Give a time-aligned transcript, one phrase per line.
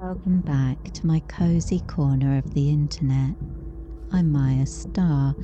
[0.00, 3.34] Welcome back to my cozy corner of the internet.
[4.12, 5.34] I'm Maya Star,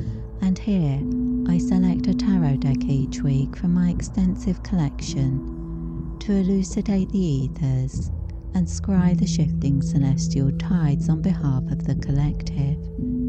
[0.42, 1.00] and here
[1.48, 8.12] I select a tarot deck each week from my extensive collection to elucidate the ethers
[8.54, 12.78] and scry the shifting celestial tides on behalf of the collective.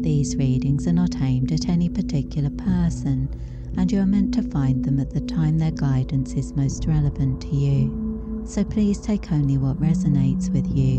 [0.02, 3.28] These readings are not aimed at any particular person,
[3.76, 7.40] and you are meant to find them at the time their guidance is most relevant
[7.42, 8.42] to you.
[8.44, 10.98] So please take only what resonates with you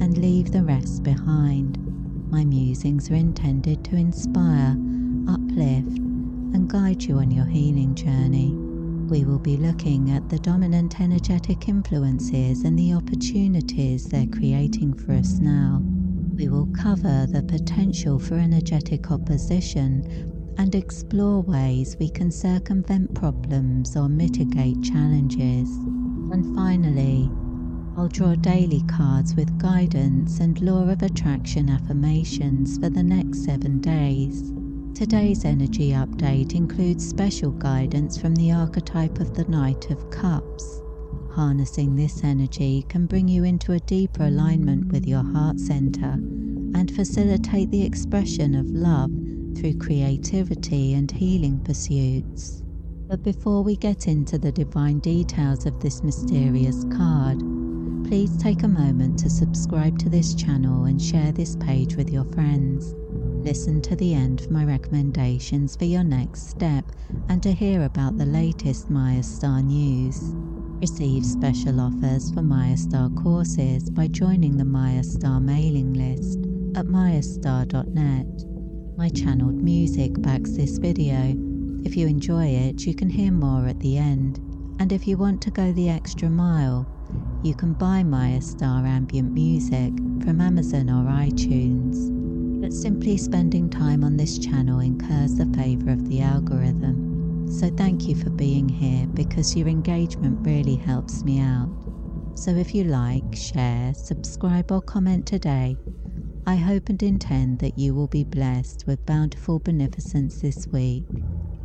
[0.00, 1.78] and leave the rest behind.
[2.30, 4.76] My musings are intended to inspire,
[5.28, 5.98] uplift,
[6.54, 8.52] and guide you on your healing journey.
[9.08, 15.12] We will be looking at the dominant energetic influences and the opportunities they're creating for
[15.12, 15.82] us now.
[16.34, 23.96] We will cover the potential for energetic opposition and explore ways we can circumvent problems
[23.96, 25.68] or mitigate challenges.
[26.32, 27.30] And finally,
[27.96, 33.80] I'll draw daily cards with guidance and law of attraction affirmations for the next seven
[33.80, 34.52] days.
[34.94, 40.82] Today's energy update includes special guidance from the archetype of the Knight of Cups.
[41.30, 46.12] Harnessing this energy can bring you into a deeper alignment with your heart center
[46.74, 49.10] and facilitate the expression of love
[49.56, 52.62] through creativity and healing pursuits.
[53.08, 57.38] But before we get into the divine details of this mysterious card,
[58.04, 62.24] please take a moment to subscribe to this channel and share this page with your
[62.24, 62.94] friends.
[63.44, 66.84] Listen to the end for my recommendations for your next step
[67.28, 70.34] and to hear about the latest Maya Star news.
[70.80, 76.40] Receive special offers for Maya Star courses by joining the Maya Star mailing list
[76.76, 78.55] at mayastar.net.
[78.96, 81.34] My channeled music backs this video.
[81.84, 84.38] If you enjoy it, you can hear more at the end.
[84.80, 86.86] And if you want to go the extra mile,
[87.42, 89.92] you can buy Maya Star ambient music
[90.24, 92.10] from Amazon or iTunes.
[92.62, 97.52] But simply spending time on this channel incurs the favour of the algorithm.
[97.52, 101.68] So thank you for being here because your engagement really helps me out.
[102.34, 105.76] So if you like, share, subscribe, or comment today,
[106.48, 111.04] I hope and intend that you will be blessed with bountiful beneficence this week.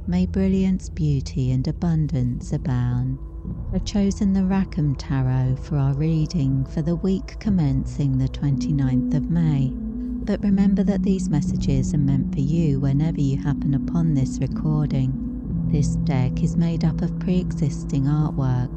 [0.07, 3.19] May brilliance, beauty, and abundance abound.
[3.71, 9.29] I've chosen the Rackham Tarot for our reading for the week commencing the 29th of
[9.29, 9.69] May.
[9.71, 15.67] But remember that these messages are meant for you whenever you happen upon this recording.
[15.71, 18.75] This deck is made up of pre existing artwork,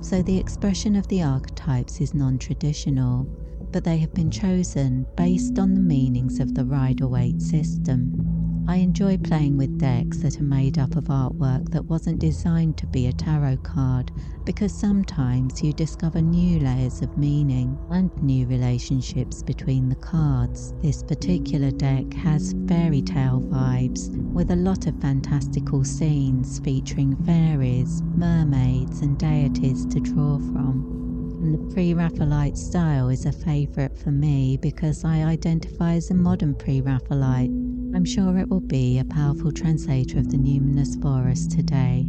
[0.00, 3.26] so the expression of the archetypes is non traditional,
[3.72, 8.40] but they have been chosen based on the meanings of the Rider Waite system.
[8.68, 12.86] I enjoy playing with decks that are made up of artwork that wasn't designed to
[12.86, 14.12] be a tarot card
[14.44, 20.72] because sometimes you discover new layers of meaning and new relationships between the cards.
[20.82, 28.02] This particular deck has fairy tale vibes with a lot of fantastical scenes featuring fairies,
[28.14, 30.99] mermaids, and deities to draw from.
[31.40, 36.14] And the pre Raphaelite style is a favourite for me because I identify as a
[36.14, 37.50] modern pre Raphaelite
[37.92, 42.06] I'm sure it will be a powerful translator of the numinous for us today.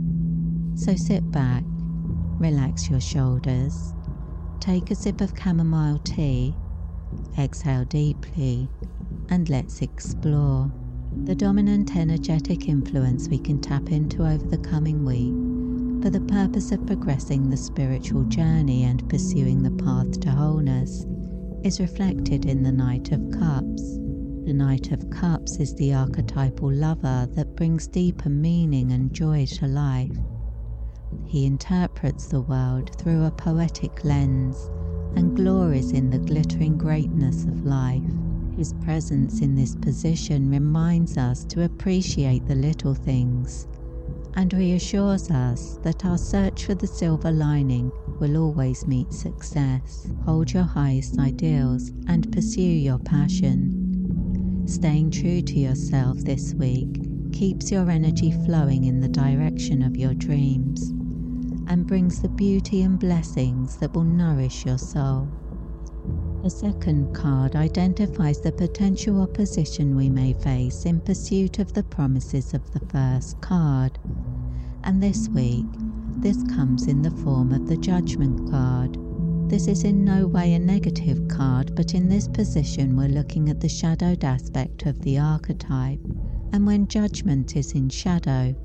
[0.76, 1.64] So sit back,
[2.38, 3.94] relax your shoulders,
[4.60, 6.54] take a sip of chamomile tea,
[7.40, 8.70] exhale deeply,
[9.30, 10.72] and let's explore
[11.24, 15.51] the dominant energetic influence we can tap into over the coming week
[16.02, 21.06] for the purpose of progressing the spiritual journey and pursuing the path to wholeness
[21.64, 23.98] is reflected in the Knight of Cups.
[24.46, 29.68] The Knight of Cups is the archetypal lover that brings deeper meaning and joy to
[29.68, 30.18] life.
[31.28, 34.72] He interprets the world through a poetic lens
[35.16, 38.02] and glories in the glittering greatness of life.
[38.58, 43.68] His presence in this position reminds us to appreciate the little things
[44.36, 50.08] and reassures us that our search for the silver lining will always meet success.
[50.26, 54.66] Hold your highest ideals and pursue your passion.
[54.68, 60.14] Staying true to yourself this week keeps your energy flowing in the direction of your
[60.14, 60.90] dreams
[61.68, 65.41] and brings the beauty and blessings that will nourish your soul.
[66.44, 72.56] The second card identifies the potential opposition we may face in pursuit of the promises
[72.56, 74.00] of the first card.
[74.84, 75.68] And this week,
[76.18, 78.98] this comes in the form of the Judgment card.
[79.52, 83.60] This is in no way a negative card, but in this position we're looking at
[83.60, 86.00] the shadowed aspect of the archetype.
[86.54, 88.56] And when judgment is in shadow,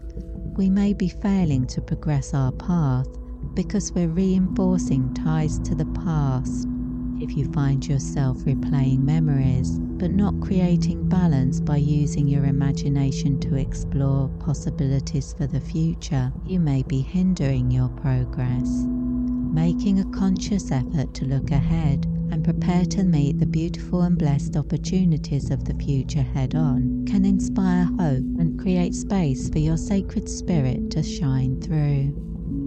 [0.57, 3.07] we may be failing to progress our path
[3.53, 6.69] because we're reinforcing ties to the past.
[7.19, 13.57] If you find yourself replaying memories but not creating balance by using your imagination to
[13.57, 18.69] explore possibilities for the future, you may be hindering your progress.
[18.87, 24.55] Making a conscious effort to look ahead and prepare to meet the beautiful and blessed
[24.55, 30.29] opportunities of the future head on can inspire hope and create space for your sacred
[30.29, 32.13] spirit to shine through.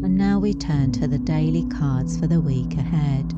[0.04, 3.32] And now we turn to the daily cards for the week ahead.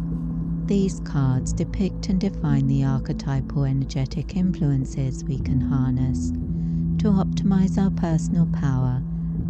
[0.72, 6.30] These cards depict and define the archetypal energetic influences we can harness
[7.00, 9.04] to optimize our personal power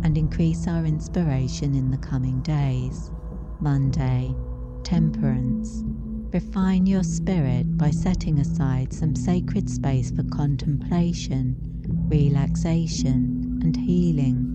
[0.03, 3.11] and increase our inspiration in the coming days.
[3.59, 4.33] Monday,
[4.81, 5.83] Temperance.
[6.33, 11.55] Refine your spirit by setting aside some sacred space for contemplation,
[12.09, 14.50] relaxation, and healing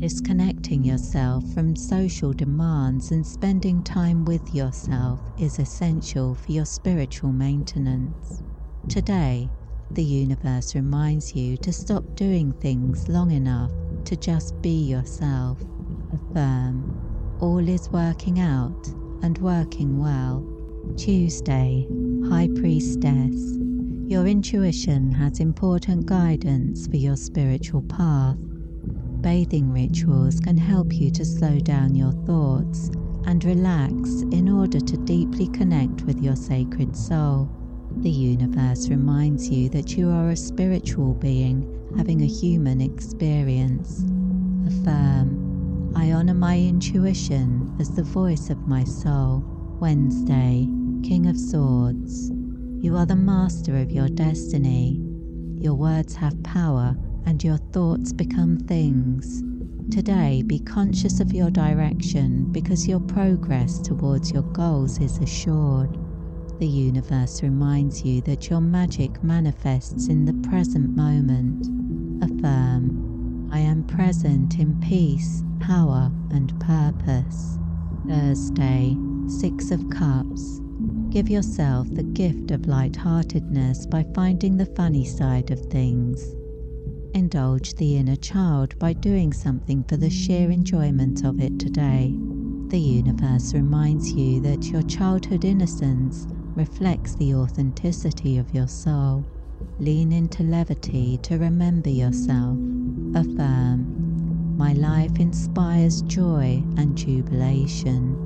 [0.00, 7.32] Disconnecting yourself from social demands and spending time with yourself is essential for your spiritual
[7.32, 8.42] maintenance.
[8.88, 9.50] Today,
[9.90, 13.72] the universe reminds you to stop doing things long enough
[14.06, 15.58] to just be yourself.
[16.14, 18.88] Affirm, all is working out
[19.22, 20.42] and working well.
[20.96, 21.86] Tuesday,
[22.26, 23.58] High Priestess.
[24.06, 28.38] Your intuition has important guidance for your spiritual path
[29.22, 32.90] bathing rituals can help you to slow down your thoughts
[33.26, 37.48] and relax in order to deeply connect with your sacred soul.
[37.98, 44.04] The universe reminds you that you are a spiritual being having a human experience.
[44.66, 49.44] Affirm, I honor my intuition as the voice of my soul.
[49.80, 50.68] Wednesday,
[51.02, 52.30] King of Swords.
[52.80, 55.00] You are the master of your destiny.
[55.56, 56.96] Your words have power
[57.26, 59.42] and your thoughts become things.
[59.90, 65.98] Today, be conscious of your direction because your progress towards your goals is assured.
[66.60, 71.66] The universe reminds you that your magic manifests in the present moment.
[72.22, 77.58] Affirm, I am present in peace, power, and purpose.
[78.06, 78.96] Thursday,
[79.26, 80.60] Six of Cups.
[81.10, 86.36] Give yourself the gift of light-heartedness by finding the funny side of things.
[87.14, 92.14] Indulge the inner child by doing something for the sheer enjoyment of it today.
[92.68, 99.26] The universe reminds you that your childhood innocence reflects the authenticity of your soul.
[99.80, 102.56] Lean into levity to remember yourself.
[103.14, 108.16] Affirm, My life inspires joy and jubilation.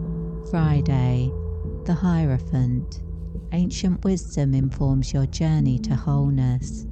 [0.51, 1.31] Friday,
[1.85, 3.03] the Hierophant.
[3.53, 6.87] Ancient wisdom informs your journey to wholeness.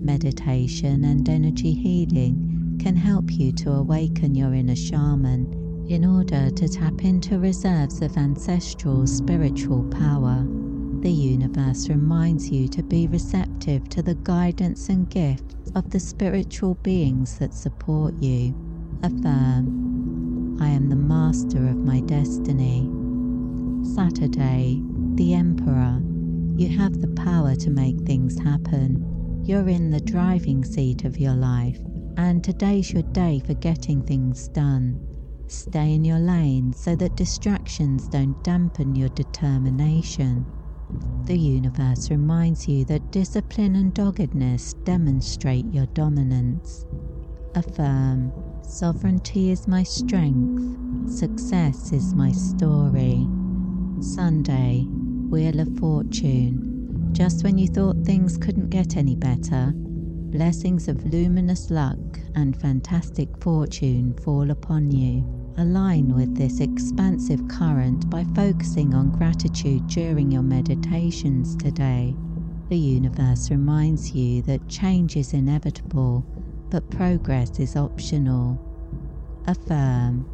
[0.00, 6.68] Meditation and energy healing can help you to awaken your inner shaman in order to
[6.68, 10.44] tap into reserves of ancestral spiritual power.
[11.00, 16.74] The universe reminds you to be receptive to the guidance and gifts of the spiritual
[16.76, 18.54] beings that support you.
[19.02, 22.90] Affirm, I am the master of my destiny.
[23.94, 24.82] Saturday,
[25.14, 26.00] the Emperor.
[26.56, 29.15] You have the power to make things happen.
[29.46, 31.78] You're in the driving seat of your life,
[32.16, 35.00] and today's your day for getting things done.
[35.46, 40.44] Stay in your lane so that distractions don't dampen your determination.
[41.26, 46.84] The universe reminds you that discipline and doggedness demonstrate your dominance.
[47.54, 48.32] Affirm,
[48.64, 53.24] sovereignty is my strength, success is my story.
[54.00, 54.86] Sunday,
[55.30, 56.75] Wheel of Fortune.
[57.16, 61.96] Just when you thought things couldn't get any better, blessings of luminous luck
[62.34, 65.24] and fantastic fortune fall upon you.
[65.56, 72.14] Align with this expansive current by focusing on gratitude during your meditations today.
[72.68, 76.22] The universe reminds you that change is inevitable,
[76.68, 78.60] but progress is optional.
[79.46, 80.26] Affirm,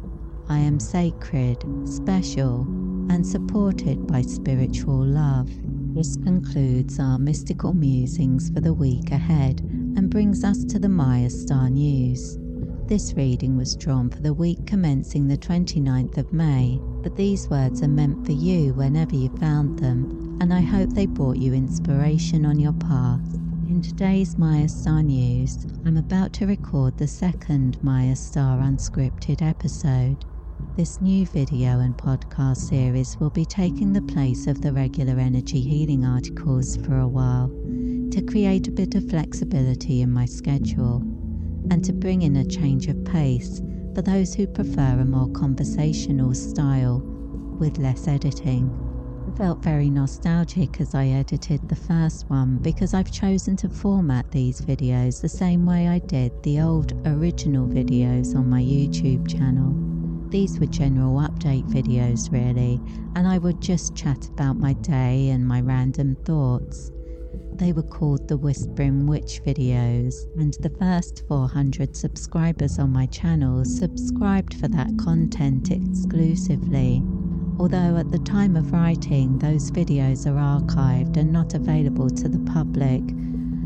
[0.49, 2.63] I am sacred, special,
[3.09, 5.49] and supported by spiritual love.
[5.93, 11.29] This concludes our mystical musings for the week ahead and brings us to the Maya
[11.29, 12.39] Star News.
[12.87, 17.83] This reading was drawn for the week commencing the 29th of May, but these words
[17.83, 22.43] are meant for you whenever you found them, and I hope they brought you inspiration
[22.43, 23.35] on your path.
[23.69, 30.25] In today's Maya Star News, I'm about to record the second Maya Star Unscripted episode.
[30.75, 35.61] This new video and podcast series will be taking the place of the regular energy
[35.61, 37.49] healing articles for a while
[38.09, 41.03] to create a bit of flexibility in my schedule
[41.69, 43.61] and to bring in a change of pace
[43.93, 47.03] for those who prefer a more conversational style
[47.59, 48.67] with less editing.
[49.31, 54.31] I felt very nostalgic as I edited the first one because I've chosen to format
[54.31, 59.92] these videos the same way I did the old original videos on my YouTube channel.
[60.33, 62.81] These were general update videos, really,
[63.15, 66.91] and I would just chat about my day and my random thoughts.
[67.53, 73.63] They were called the Whispering Witch videos, and the first 400 subscribers on my channel
[73.63, 77.03] subscribed for that content exclusively.
[77.59, 82.39] Although at the time of writing, those videos are archived and not available to the
[82.51, 83.03] public,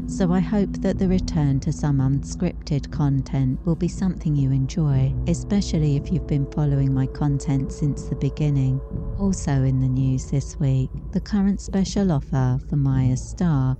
[0.08, 5.14] so I hope that the return to some unscripted content will be something you enjoy,
[5.28, 8.80] especially if you've been following my content since the beginning.
[9.20, 13.78] Also in the news this week, the current special offer for Maya Star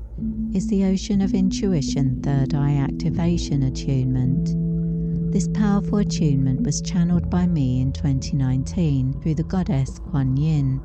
[0.54, 4.54] is the Ocean of Intuition Third Eye Activation Attunement.
[5.32, 10.82] This powerful attunement was channeled by me in 2019 through the goddess Kuan Yin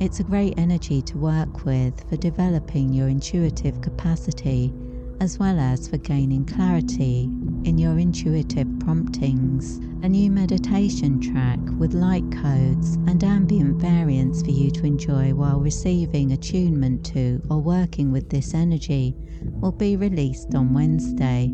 [0.00, 4.72] it's a great energy to work with for developing your intuitive capacity
[5.20, 7.24] as well as for gaining clarity
[7.64, 9.78] in your intuitive promptings.
[10.04, 15.58] A new meditation track with light codes and ambient variants for you to enjoy while
[15.58, 21.50] receiving attunement to or working with this energy will be released on Wednesday.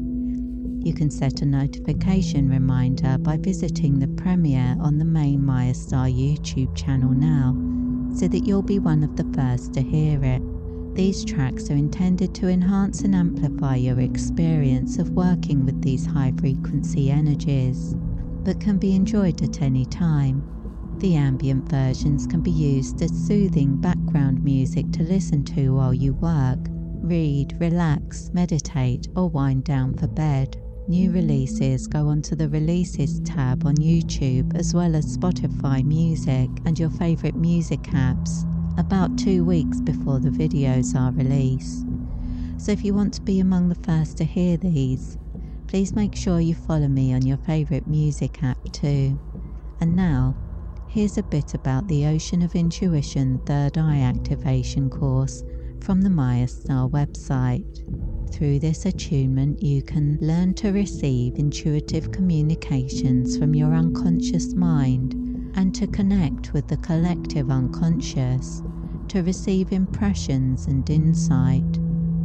[0.87, 6.07] You can set a notification reminder by visiting the premiere on the main Maya Star
[6.07, 7.74] YouTube channel now
[8.15, 10.43] so that you'll be one of the first to hear it.
[10.95, 16.33] These tracks are intended to enhance and amplify your experience of working with these high
[16.39, 17.97] frequency energies,
[18.45, 20.45] but can be enjoyed at any time.
[20.99, 26.15] The ambient versions can be used as soothing background music to listen to while you
[26.15, 26.61] work,
[27.03, 30.64] read, relax, meditate, or wind down for bed.
[30.87, 36.79] New releases go onto the Releases tab on YouTube as well as Spotify Music and
[36.79, 38.45] your favourite music apps
[38.79, 41.87] about two weeks before the videos are released.
[42.59, 45.17] So if you want to be among the first to hear these,
[45.69, 49.19] please make sure you follow me on your favourite music app too.
[49.81, 50.37] And now,
[50.87, 55.45] here's a bit about the Ocean of Intuition Third Eye Activation course
[55.81, 58.14] from the Maya Star website.
[58.35, 65.15] Through this attunement, you can learn to receive intuitive communications from your unconscious mind
[65.55, 68.61] and to connect with the collective unconscious,
[69.07, 71.79] to receive impressions and insight,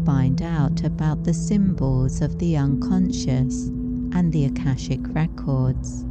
[0.03, 6.05] find out about the symbols of the unconscious and the Akashic records.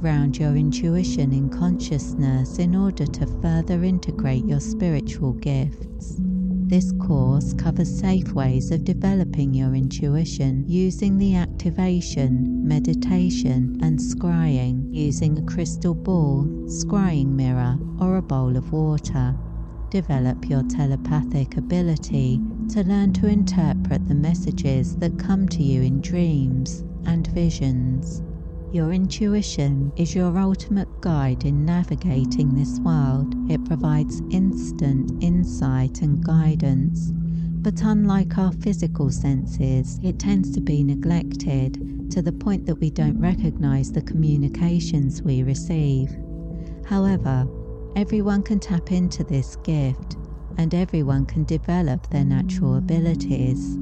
[0.00, 6.20] Ground your intuition in consciousness in order to further integrate your spiritual gifts.
[6.70, 14.86] This course covers safe ways of developing your intuition using the activation, meditation, and scrying
[14.94, 19.34] using a crystal ball, scrying mirror, or a bowl of water.
[19.90, 26.00] Develop your telepathic ability to learn to interpret the messages that come to you in
[26.00, 28.22] dreams and visions.
[28.72, 33.34] Your intuition is your ultimate guide in navigating this world.
[33.50, 37.10] It provides instant insight and guidance.
[37.62, 42.90] But unlike our physical senses, it tends to be neglected to the point that we
[42.90, 46.16] don't recognize the communications we receive.
[46.86, 47.48] However,
[47.96, 50.16] everyone can tap into this gift
[50.58, 53.76] and everyone can develop their natural abilities.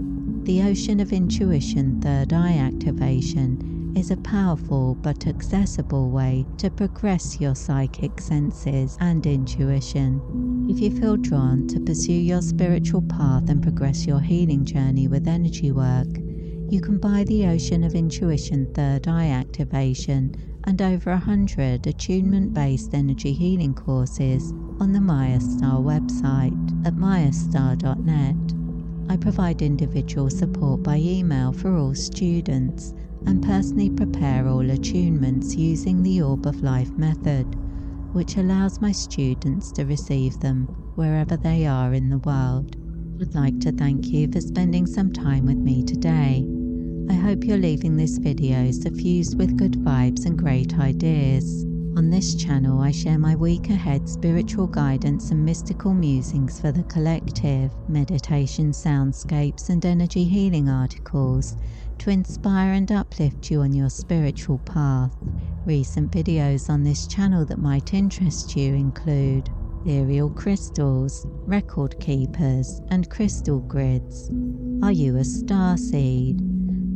[0.44, 7.40] The Ocean of Intuition Third Eye Activation is a powerful but accessible way to progress
[7.40, 10.66] your psychic senses and intuition.
[10.70, 15.26] If you feel drawn to pursue your spiritual path and progress your healing journey with
[15.26, 16.06] energy work,
[16.70, 22.54] you can buy the Ocean of Intuition Third Eye Activation and over a hundred attunement
[22.54, 28.54] based energy healing courses on the Maya Star website at mayastar.net.
[29.10, 32.94] I provide individual support by email for all students
[33.26, 37.44] and personally prepare all attunements using the Orb of Life method,
[38.12, 42.76] which allows my students to receive them wherever they are in the world.
[43.20, 46.46] I'd like to thank you for spending some time with me today.
[47.10, 51.64] I hope you're leaving this video suffused with good vibes and great ideas.
[51.96, 56.84] On this channel, I share my week ahead spiritual guidance and mystical musings for the
[56.84, 61.56] collective, meditation soundscapes, and energy healing articles
[61.98, 65.14] to inspire and uplift you on your spiritual path.
[65.64, 69.50] Recent videos on this channel that might interest you include
[69.82, 74.30] ethereal crystals, record keepers, and crystal grids.
[74.82, 76.40] Are you a star seed?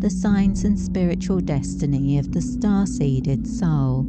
[0.02, 4.04] the signs and spiritual destiny of the star seeded soul,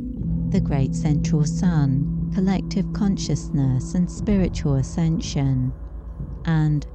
[0.49, 5.71] the great central sun, collective consciousness and spiritual ascension,
[6.45, 6.87] and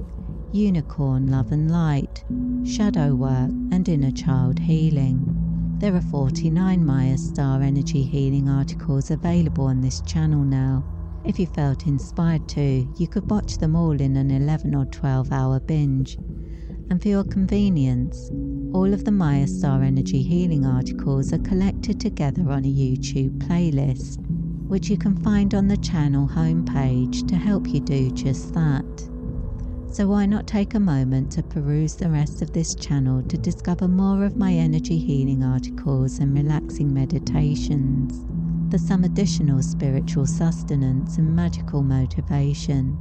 [0.51, 2.23] unicorn love and light,
[2.65, 5.77] shadow work, and inner child healing.
[5.79, 10.83] There are 49 Maya Star Energy Healing articles available on this channel now.
[11.23, 15.31] If you felt inspired to, you could watch them all in an 11 or 12
[15.31, 16.17] hour binge
[16.89, 18.31] and for your convenience,
[18.73, 24.17] all of the Maya Star Energy Healing articles are collected together on a YouTube playlist,
[24.67, 29.08] which you can find on the channel homepage to help you do just that.
[29.91, 33.87] So, why not take a moment to peruse the rest of this channel to discover
[33.87, 38.25] more of my energy healing articles and relaxing meditations,
[38.69, 42.97] for some additional spiritual sustenance and magical motivation?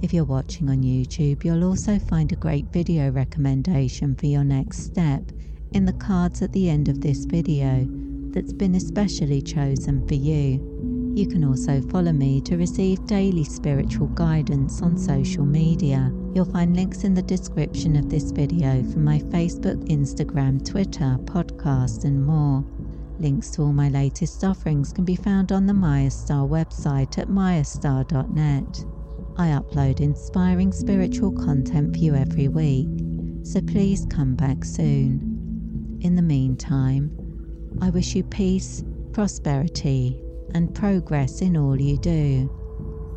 [0.00, 4.84] If you're watching on YouTube, you'll also find a great video recommendation for your next
[4.84, 5.32] step
[5.72, 7.84] in the cards at the end of this video
[8.30, 10.77] that's been especially chosen for you.
[11.14, 16.12] You can also follow me to receive daily spiritual guidance on social media.
[16.34, 22.04] You'll find links in the description of this video for my Facebook, Instagram, Twitter, podcast,
[22.04, 22.64] and more.
[23.18, 27.28] Links to all my latest offerings can be found on the Maya Star website at
[27.28, 28.84] mayastar.net.
[29.36, 32.88] I upload inspiring spiritual content for you every week,
[33.42, 35.98] so please come back soon.
[36.00, 37.10] In the meantime,
[37.82, 40.22] I wish you peace, prosperity,
[40.54, 42.50] and progress in all you do.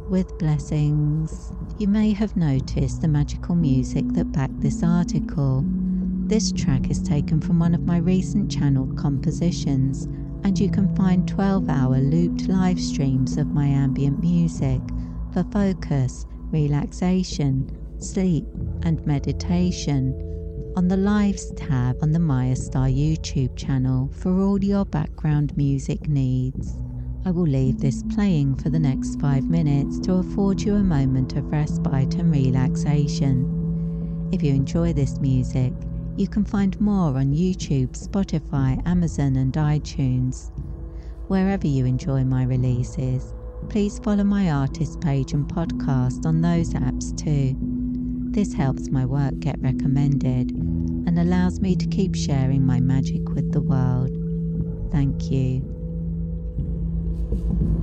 [0.09, 1.53] With blessings.
[1.77, 5.63] You may have noticed the magical music that backed this article.
[6.27, 10.05] This track is taken from one of my recent channeled compositions,
[10.43, 14.81] and you can find 12 hour looped live streams of my ambient music
[15.33, 17.69] for focus, relaxation,
[17.99, 18.45] sleep,
[18.83, 20.13] and meditation
[20.75, 26.07] on the Lives tab on the Maya Star YouTube channel for all your background music
[26.07, 26.77] needs.
[27.23, 31.35] I will leave this playing for the next five minutes to afford you a moment
[31.35, 34.29] of respite and relaxation.
[34.31, 35.71] If you enjoy this music,
[36.17, 40.51] you can find more on YouTube, Spotify, Amazon, and iTunes.
[41.27, 43.35] Wherever you enjoy my releases,
[43.69, 47.55] please follow my artist page and podcast on those apps too.
[48.31, 53.51] This helps my work get recommended and allows me to keep sharing my magic with
[53.51, 54.09] the world.
[54.91, 55.80] Thank you
[57.31, 57.80] thank you